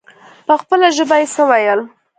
[0.47, 1.79] په خپله ژبه يې څه ويل.